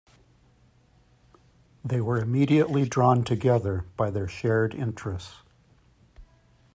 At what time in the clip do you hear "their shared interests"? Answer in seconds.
4.09-5.43